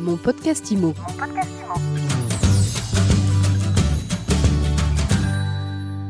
[0.00, 0.94] Mon podcast IMO.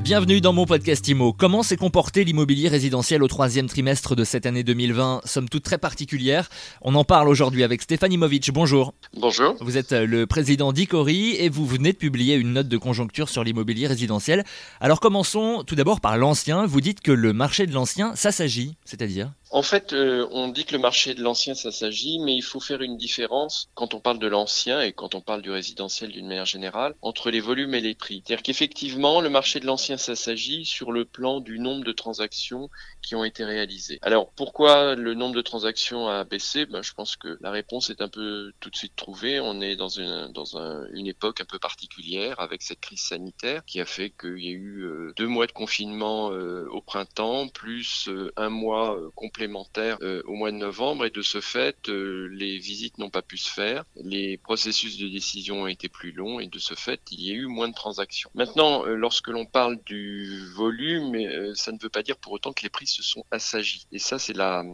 [0.04, 1.32] Bienvenue dans mon podcast IMO.
[1.32, 5.78] Comment s'est comporté l'immobilier résidentiel au troisième trimestre de cette année 2020, somme toute très
[5.78, 6.48] particulière
[6.82, 8.52] On en parle aujourd'hui avec Stéphane Imovic.
[8.52, 8.94] Bonjour.
[9.16, 9.56] Bonjour.
[9.60, 13.42] Vous êtes le président d'Icori et vous venez de publier une note de conjoncture sur
[13.42, 14.44] l'immobilier résidentiel.
[14.80, 16.64] Alors commençons tout d'abord par l'ancien.
[16.64, 19.32] Vous dites que le marché de l'ancien, ça s'agit, c'est-à-dire?
[19.52, 22.60] En fait, euh, on dit que le marché de l'ancien, ça s'agit, mais il faut
[22.60, 26.28] faire une différence quand on parle de l'ancien et quand on parle du résidentiel d'une
[26.28, 28.22] manière générale, entre les volumes et les prix.
[28.24, 32.70] C'est-à-dire qu'effectivement, le marché de l'ancien, ça s'agit sur le plan du nombre de transactions
[33.02, 33.98] qui ont été réalisées.
[34.02, 36.66] Alors, pourquoi le nombre de transactions a baissé?
[36.66, 39.40] Ben, Je pense que la réponse est un peu tout de suite trouvée.
[39.40, 43.64] On est dans une, dans un, une époque un peu particulière avec cette crise sanitaire
[43.64, 47.48] qui a fait qu'il y a eu euh, deux mois de confinement euh, au printemps,
[47.48, 52.58] plus un mois complet euh, au mois de novembre et de ce fait, euh, les
[52.58, 56.46] visites n'ont pas pu se faire, les processus de décision ont été plus longs et
[56.46, 58.30] de ce fait, il y a eu moins de transactions.
[58.34, 62.62] Maintenant, euh, lorsque l'on parle du volume, ça ne veut pas dire pour autant que
[62.62, 63.86] les prix se sont assagis.
[63.92, 64.64] Et ça, c'est la,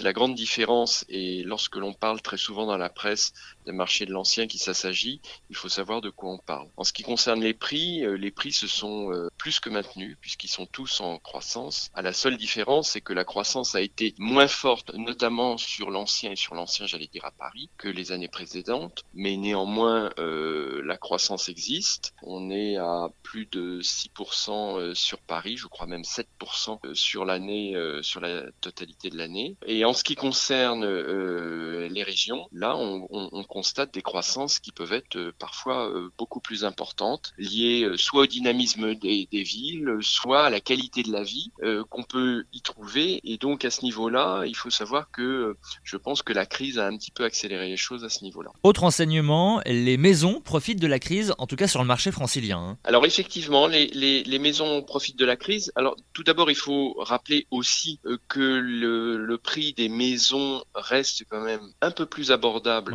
[0.00, 1.04] la grande différence.
[1.08, 3.32] Et lorsque l'on parle très souvent dans la presse
[3.66, 6.68] d'un marché de l'ancien qui s'assagit, il faut savoir de quoi on parle.
[6.76, 10.66] En ce qui concerne les prix, les prix se sont plus que maintenus puisqu'ils sont
[10.66, 11.90] tous en croissance.
[11.94, 16.32] À la seule différence, c'est que la croissance a été moins forte, notamment sur l'ancien
[16.32, 19.04] et sur l'ancien, j'allais dire à Paris, que les années précédentes.
[19.14, 22.14] Mais néanmoins, euh, la croissance existe.
[22.22, 27.24] On est à plus de 6% euh, sur Paris, je crois même 7% euh, sur
[27.24, 29.56] l'année, sur la totalité de l'année.
[29.66, 34.72] Et en ce qui concerne les régions, là, on, on, on, constate des croissances qui
[34.72, 40.50] peuvent être parfois beaucoup plus importantes, liées soit au dynamisme des, des villes, soit à
[40.50, 41.50] la qualité de la vie
[41.90, 43.20] qu'on peut y trouver.
[43.24, 46.78] Et donc à ce niveau-là, il faut savoir que euh, je pense que la crise
[46.78, 48.50] a un petit peu accéléré les choses à ce niveau-là.
[48.62, 52.58] Autre enseignement, les maisons profitent de la crise, en tout cas sur le marché francilien.
[52.58, 52.78] Hein.
[52.84, 55.72] Alors effectivement, les, les, maisons profitent de la crise.
[55.76, 61.24] Alors tout d'abord, il faut rappeler aussi euh, que le, le, prix des maisons reste
[61.28, 62.94] quand même un peu plus abordable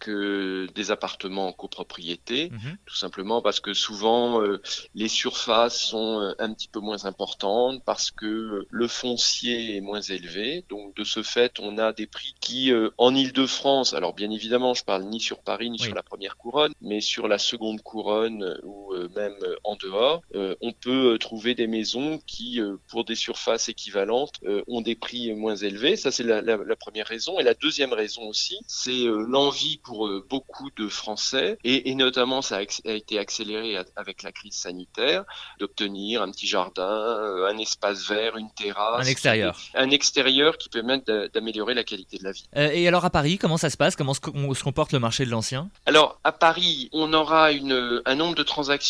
[0.00, 2.76] que des appartements en copropriété, mhm.
[2.86, 4.60] tout simplement parce que souvent euh,
[4.94, 10.00] les surfaces sont euh, un petit peu moins importantes, parce que le foncier est moins
[10.00, 10.64] élevé.
[10.68, 14.74] Donc de ce fait, on a des prix qui, euh, en Ile-de-France, alors bien évidemment,
[14.74, 18.58] je parle ni sur Paris ni sur la première couronne, mais sur la seconde couronne
[18.64, 19.34] ou même
[19.64, 25.32] en dehors, on peut trouver des maisons qui, pour des surfaces équivalentes, ont des prix
[25.34, 25.96] moins élevés.
[25.96, 27.38] Ça, c'est la, la, la, première raison.
[27.38, 32.58] Et la deuxième raison aussi, c'est l'envie pour euh, beaucoup de Français, et, notamment ça
[32.58, 35.24] a, été accéléré avec la crise sanitaire,
[35.58, 39.06] d'obtenir un petit jardin, euh, un espace vert, une terrasse.
[39.06, 39.58] Un extérieur.
[39.74, 42.44] Un extérieur qui permet d'améliorer la qualité de la vie.
[42.56, 43.96] Euh, et alors à Paris, comment ça se passe?
[43.96, 45.68] Comment se, comporte le marché de l'ancien?
[45.86, 48.89] Alors à Paris, on aura une, un nombre de transactions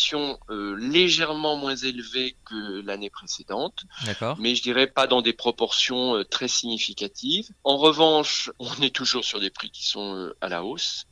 [0.77, 3.85] légèrement moins élevé que l'année précédente.
[4.39, 7.49] Mais je dirais pas dans des proportions très significatives.
[7.63, 11.05] En revanche, on est toujours sur des prix qui sont à la hausse.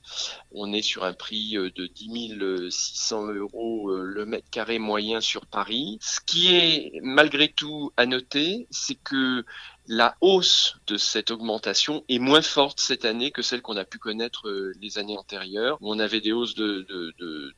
[0.51, 5.21] On est sur un prix euh, de 10 600 euros euh, le mètre carré moyen
[5.21, 5.99] sur Paris.
[6.01, 9.45] Ce qui est malgré tout à noter, c'est que
[9.87, 13.97] la hausse de cette augmentation est moins forte cette année que celle qu'on a pu
[13.97, 16.85] connaître euh, les années antérieures, où on avait des hausses de,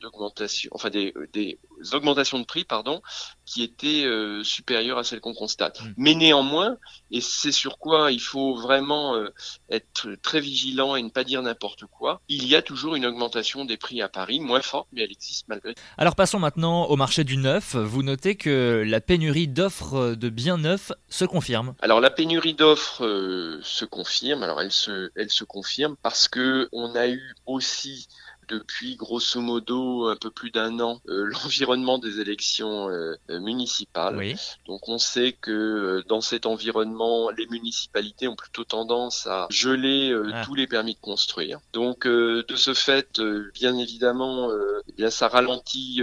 [0.00, 1.58] d'augmentation, enfin des, des,
[1.92, 3.02] augmentations de prix, pardon,
[3.44, 5.80] qui étaient euh, supérieures à celles qu'on constate.
[5.82, 5.94] Mm.
[5.96, 6.76] Mais néanmoins,
[7.10, 9.28] et c'est sur quoi il faut vraiment euh,
[9.70, 13.64] être très vigilant et ne pas dire n'importe quoi, il y a toujours une augmentation
[13.64, 15.82] des prix à Paris, moins forte, mais elle existe malgré tout.
[15.98, 17.74] Alors passons maintenant au marché du neuf.
[17.74, 21.74] Vous notez que la pénurie d'offres de biens neufs se confirme.
[21.80, 24.42] Alors la pénurie d'offres euh, se confirme.
[24.42, 28.08] Alors elle se, elle se confirme parce que on a eu aussi
[28.48, 34.36] depuis grosso modo un peu plus d'un an euh, l'environnement des élections euh, municipales.
[34.66, 40.14] Donc on sait que euh, dans cet environnement, les municipalités ont plutôt tendance à geler
[40.32, 40.42] ah.
[40.44, 41.60] tous les permis de construire.
[41.72, 43.20] Donc de ce fait,
[43.54, 44.50] bien évidemment,
[44.88, 46.02] eh bien ça ralentit,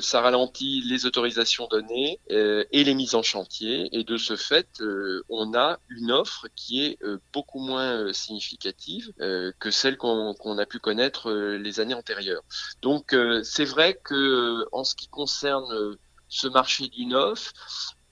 [0.00, 3.88] ça ralentit les autorisations données et les mises en chantier.
[3.92, 4.82] Et de ce fait,
[5.28, 6.98] on a une offre qui est
[7.32, 12.42] beaucoup moins significative que celle qu'on a pu connaître les années antérieures.
[12.82, 17.52] Donc euh, c'est vrai que euh, en ce qui concerne euh, ce marché du neuf,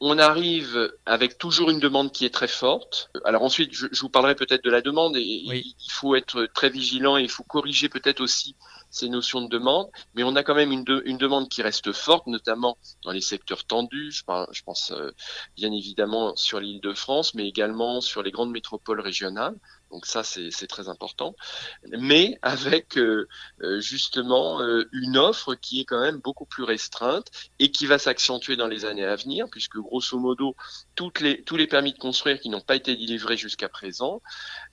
[0.02, 3.10] on arrive avec toujours une demande qui est très forte.
[3.26, 7.18] Alors ensuite, je, vous parlerai peut-être de la demande et il faut être très vigilant
[7.18, 8.56] et il faut corriger peut-être aussi
[8.88, 12.26] ces notions de demande, mais on a quand même une, une demande qui reste forte,
[12.28, 14.10] notamment dans les secteurs tendus.
[14.10, 14.22] Je,
[14.52, 14.90] je pense
[15.54, 19.54] bien évidemment sur l'île de France, mais également sur les grandes métropoles régionales
[19.90, 21.34] Donc ça, c'est très important.
[21.98, 23.28] Mais avec euh,
[23.62, 27.28] euh, justement euh, une offre qui est quand même beaucoup plus restreinte
[27.58, 30.54] et qui va s'accentuer dans les années à venir, puisque grosso modo,
[30.94, 34.22] tous les permis de construire qui n'ont pas été délivrés jusqu'à présent,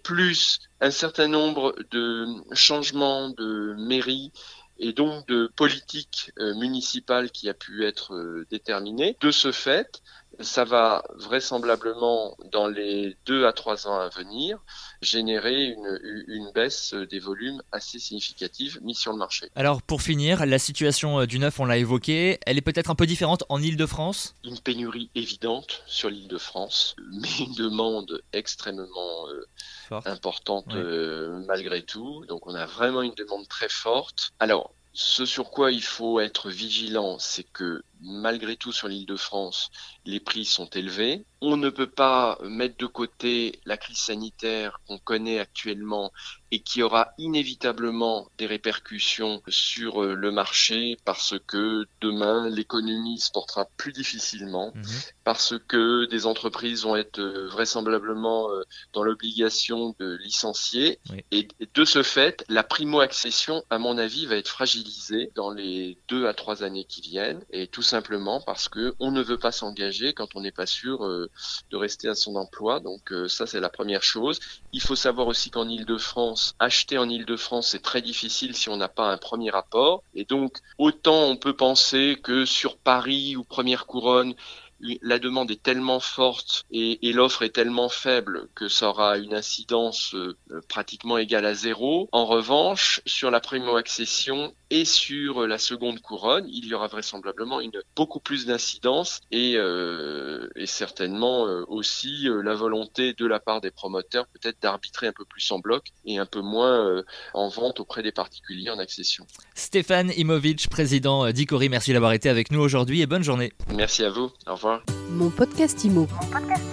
[0.04, 4.32] plus un certain nombre de changements de mairie
[4.80, 9.18] et donc de politique municipale qui a pu être déterminée.
[9.22, 10.04] De ce fait,
[10.40, 14.60] ça va vraisemblablement, dans les deux à trois ans à venir,
[15.02, 19.50] générer une, une, baisse des volumes assez significative mise sur le marché.
[19.56, 22.96] Alors pour finir, la situation euh, du neuf, on l'a évoqué, elle est peut-être un
[22.96, 30.74] peu différente en Ile-de-France Une pénurie évidente sur l'Île-de-France, mais une demande extrêmement euh, importante
[30.74, 32.26] euh, malgré tout.
[32.28, 34.32] Donc on a vraiment une demande très forte.
[34.40, 39.16] Alors, ce sur quoi il faut être vigilant, c'est que malgré tout sur l'île de
[39.16, 39.70] France,
[40.06, 41.26] les prix sont élevés.
[41.42, 46.12] On ne peut pas mettre de côté la crise sanitaire qu'on connaît actuellement
[46.52, 53.32] et qui aura inévitablement des répercussions sur euh, le marché parce que demain l'économie se
[53.32, 54.84] portera plus difficilement, mhm.
[55.24, 58.64] parce que des entreprises vont être euh, vraisemblablement euh,
[58.94, 61.00] dans l'obligation de licencier
[61.32, 66.28] et de ce fait, la primo-accession, à mon avis, va être fragilisée dans les deux
[66.28, 70.14] à trois années qui viennent et tout simplement parce que on ne veut pas s'engager
[70.14, 71.30] quand on n'est pas sûr euh,
[71.72, 72.80] de rester à son emploi.
[72.80, 74.40] Donc euh, ça c'est la première chose.
[74.74, 78.90] Il faut savoir aussi qu'en Île-de-France, acheter en Île-de-France c'est très difficile si on n'a
[78.90, 80.04] pas un premier rapport.
[80.14, 84.36] Et donc autant on peut penser que sur Paris ou Première Couronne
[84.80, 90.14] la demande est tellement forte et, l'offre est tellement faible que ça aura une incidence
[90.14, 90.36] euh,
[90.68, 92.10] pratiquement égale à zéro.
[92.12, 97.72] En revanche, sur la primo-accession et sur la seconde couronne, il y aura vraisemblablement une
[97.96, 103.72] beaucoup plus d'incidence et, euh, et, certainement euh, aussi la volonté de la part des
[103.72, 107.04] promoteurs peut-être d'arbitrer un peu plus en bloc et un peu moins
[107.34, 109.26] en vente auprès des particuliers en accession.
[109.56, 113.54] Stéphane Imovic, président d'Icori, merci d'avoir été avec nous aujourd'hui et bonne journée.
[113.74, 114.32] Merci à vous.
[114.46, 114.84] Au revoir.
[115.10, 116.08] Mon podcast Imo.
[116.12, 116.67] Mon podcast Imo.